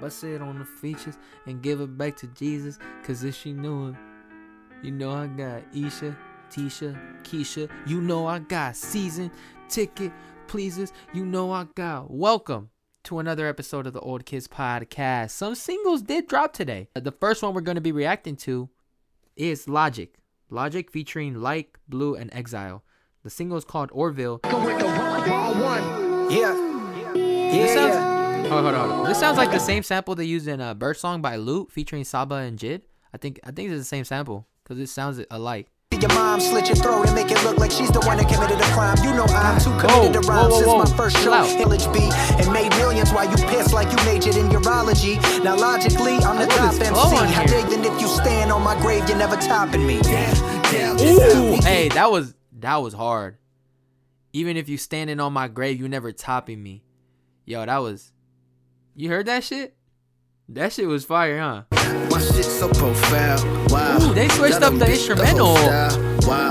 [0.00, 2.78] bust it on the features, and give it back to Jesus.
[3.04, 3.96] Cause if she knew him,
[4.82, 6.16] you know I got Isha,
[6.50, 7.68] Tisha, Keisha.
[7.86, 9.30] You know I got season
[9.68, 10.12] ticket
[10.46, 10.92] pleases.
[11.12, 12.70] You know I got welcome
[13.04, 15.30] to another episode of the Old Kids Podcast.
[15.30, 16.88] Some singles did drop today.
[16.94, 18.68] Uh, the first one we're going to be reacting to
[19.36, 20.14] is Logic.
[20.50, 22.82] Logic featuring Like, Blu, and Exile.
[23.22, 24.40] The single is called Orville.
[24.44, 24.50] Yeah.
[27.12, 28.09] This Yeah, sounds, yeah.
[28.48, 29.04] Hold, on, hold on.
[29.04, 32.04] This sounds like the same sample they used in uh, Bird Song by Lute featuring
[32.04, 32.82] Saba and Jid.
[33.12, 35.68] I think I think it's the same sample because it sounds alike.
[36.00, 38.58] Your mom slit your throat and make it look like she's the one that committed
[38.60, 38.96] a crime.
[39.02, 40.96] You know I'm too committed to Whoa, rhymes whoa, since whoa, my whoa.
[40.96, 41.32] first Chill show.
[41.34, 41.58] out.
[41.58, 42.08] Village B
[42.42, 45.18] and made millions while you pissed like you majored in urology.
[45.44, 46.90] Now logically, I'm the Look at top this MC.
[46.94, 47.46] flow on How here.
[47.60, 49.96] dare then if you stand on my grave, you're never topping me.
[49.98, 53.36] Ooh, hey, that was that was hard.
[54.32, 56.84] Even if you standing on my grave, you never topping me.
[57.44, 58.12] Yo, that was.
[58.94, 59.76] You heard that shit?
[60.48, 61.62] That shit was fire, huh?
[62.10, 63.70] My shit so profound.
[63.70, 63.98] Wow.
[64.00, 65.54] Ooh, they switched up the instrumental.
[66.26, 66.50] Wow.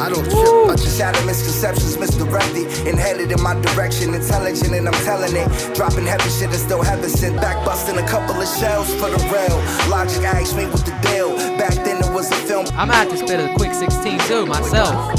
[0.00, 0.70] I don't trip.
[0.70, 4.14] I just Shattered misconceptions misdirected and headed in my direction.
[4.14, 5.48] Intelligent and I'm telling it.
[5.74, 7.36] Dropping heavy shit and still heaven sent.
[7.40, 9.56] Back busting a couple of shells for the rail.
[9.88, 11.36] Logic asked me what the deal.
[11.56, 12.66] Back then it was a film.
[12.72, 15.17] I'm gonna have to spit a quick 16 too myself.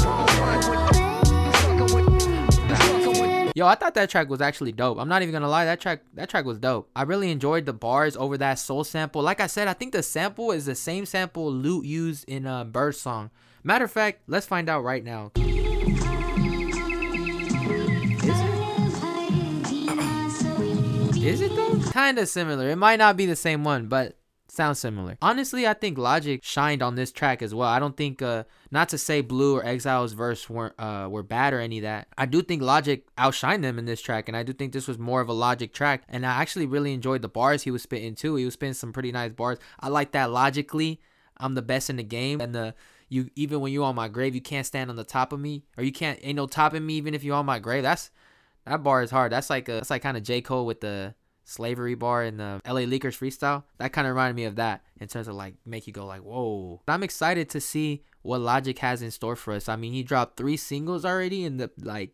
[3.54, 4.98] Yo, I thought that track was actually dope.
[4.98, 6.88] I'm not even gonna lie, that track that track was dope.
[6.94, 9.22] I really enjoyed the bars over that soul sample.
[9.22, 12.64] Like I said, I think the sample is the same sample Lute used in uh,
[12.64, 13.30] Bird Song.
[13.64, 15.32] Matter of fact, let's find out right now.
[21.22, 21.78] Is it though?
[21.92, 22.70] Kinda similar.
[22.70, 24.16] It might not be the same one, but
[24.50, 25.16] sounds similar.
[25.22, 27.68] Honestly, I think Logic shined on this track as well.
[27.68, 31.52] I don't think uh not to say Blu or Exile's verse weren't uh were bad
[31.52, 32.08] or any of that.
[32.16, 34.98] I do think Logic outshined them in this track and I do think this was
[34.98, 38.14] more of a Logic track and I actually really enjoyed the bars he was spitting
[38.14, 38.36] too.
[38.36, 39.58] He was spitting some pretty nice bars.
[39.78, 41.00] I like that logically.
[41.36, 42.74] I'm the best in the game and the
[43.08, 45.64] you even when you on my grave, you can't stand on the top of me
[45.76, 47.82] or you can't ain't no topping me even if you on my grave.
[47.82, 48.10] That's
[48.66, 49.32] that bar is hard.
[49.32, 51.14] That's like a that's like kind of J Cole with the
[51.50, 53.64] slavery bar in the LA Leakers freestyle.
[53.78, 56.22] That kind of reminded me of that in terms of like make you go like
[56.22, 56.80] whoa.
[56.88, 59.68] I'm excited to see what Logic has in store for us.
[59.68, 62.12] I mean, he dropped three singles already in the like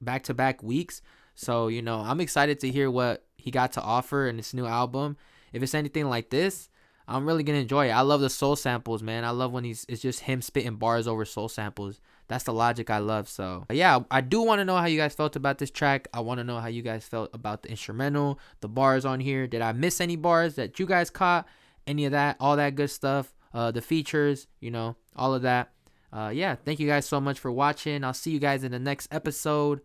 [0.00, 1.02] back to back weeks.
[1.34, 4.66] So you know, I'm excited to hear what he got to offer in this new
[4.66, 5.16] album.
[5.52, 6.68] If it's anything like this,
[7.06, 7.92] I'm really gonna enjoy it.
[7.92, 9.24] I love the soul samples, man.
[9.24, 12.00] I love when he's it's just him spitting bars over soul samples.
[12.28, 13.28] That's the logic I love.
[13.28, 16.08] So yeah, I do want to know how you guys felt about this track.
[16.14, 19.46] I want to know how you guys felt about the instrumental, the bars on here.
[19.46, 21.46] Did I miss any bars that you guys caught?
[21.86, 23.34] Any of that, all that good stuff.
[23.52, 25.72] Uh, the features, you know, all of that.
[26.12, 28.04] Uh, yeah, thank you guys so much for watching.
[28.04, 29.80] I'll see you guys in the next episode.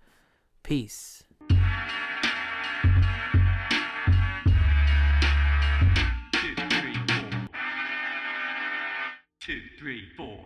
[0.64, 1.24] Peace.
[9.50, 10.38] Two, three, four.